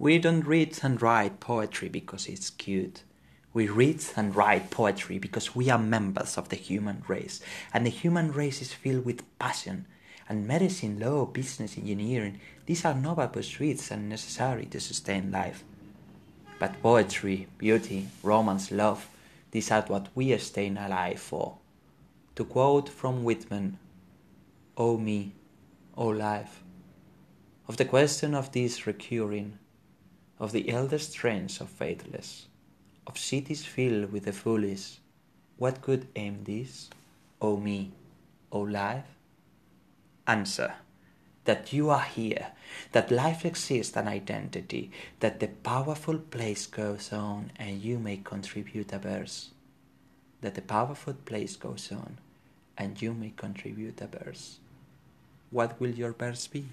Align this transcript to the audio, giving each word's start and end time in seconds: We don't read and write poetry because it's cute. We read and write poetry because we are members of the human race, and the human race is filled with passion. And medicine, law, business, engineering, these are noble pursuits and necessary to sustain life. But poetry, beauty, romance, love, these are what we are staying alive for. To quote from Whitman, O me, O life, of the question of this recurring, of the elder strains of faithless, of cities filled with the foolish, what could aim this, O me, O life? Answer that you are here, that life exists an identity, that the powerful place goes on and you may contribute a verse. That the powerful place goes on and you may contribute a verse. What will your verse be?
We 0.00 0.20
don't 0.20 0.46
read 0.46 0.78
and 0.84 1.02
write 1.02 1.40
poetry 1.40 1.88
because 1.88 2.28
it's 2.28 2.50
cute. 2.50 3.02
We 3.52 3.68
read 3.68 4.04
and 4.16 4.36
write 4.36 4.70
poetry 4.70 5.18
because 5.18 5.56
we 5.56 5.70
are 5.70 5.78
members 5.78 6.38
of 6.38 6.50
the 6.50 6.56
human 6.56 7.02
race, 7.08 7.40
and 7.74 7.84
the 7.84 7.90
human 7.90 8.30
race 8.30 8.62
is 8.62 8.72
filled 8.72 9.04
with 9.04 9.38
passion. 9.40 9.86
And 10.28 10.46
medicine, 10.46 11.00
law, 11.00 11.24
business, 11.24 11.76
engineering, 11.76 12.38
these 12.66 12.84
are 12.84 12.94
noble 12.94 13.26
pursuits 13.26 13.90
and 13.90 14.08
necessary 14.08 14.66
to 14.66 14.78
sustain 14.78 15.32
life. 15.32 15.64
But 16.60 16.80
poetry, 16.80 17.48
beauty, 17.56 18.08
romance, 18.22 18.70
love, 18.70 19.08
these 19.50 19.70
are 19.72 19.82
what 19.82 20.08
we 20.14 20.32
are 20.32 20.38
staying 20.38 20.76
alive 20.76 21.18
for. 21.18 21.56
To 22.36 22.44
quote 22.44 22.88
from 22.88 23.24
Whitman, 23.24 23.78
O 24.76 24.96
me, 24.96 25.32
O 25.96 26.06
life, 26.06 26.62
of 27.66 27.78
the 27.78 27.84
question 27.84 28.34
of 28.34 28.52
this 28.52 28.86
recurring, 28.86 29.58
of 30.38 30.52
the 30.52 30.70
elder 30.70 30.98
strains 30.98 31.60
of 31.60 31.68
faithless, 31.68 32.46
of 33.06 33.18
cities 33.18 33.64
filled 33.64 34.12
with 34.12 34.24
the 34.24 34.32
foolish, 34.32 34.98
what 35.56 35.82
could 35.82 36.06
aim 36.14 36.44
this, 36.44 36.88
O 37.40 37.56
me, 37.56 37.92
O 38.52 38.60
life? 38.60 39.06
Answer 40.26 40.74
that 41.48 41.72
you 41.72 41.88
are 41.88 42.02
here, 42.02 42.48
that 42.92 43.10
life 43.10 43.46
exists 43.46 43.96
an 43.96 44.06
identity, 44.06 44.90
that 45.20 45.40
the 45.40 45.48
powerful 45.48 46.18
place 46.18 46.66
goes 46.66 47.10
on 47.10 47.50
and 47.56 47.82
you 47.82 47.98
may 47.98 48.18
contribute 48.18 48.92
a 48.92 48.98
verse. 48.98 49.48
That 50.42 50.56
the 50.56 50.60
powerful 50.60 51.14
place 51.14 51.56
goes 51.56 51.90
on 51.90 52.18
and 52.76 53.00
you 53.00 53.14
may 53.14 53.32
contribute 53.34 53.98
a 54.02 54.08
verse. 54.08 54.58
What 55.50 55.80
will 55.80 55.92
your 55.92 56.12
verse 56.12 56.46
be? 56.46 56.66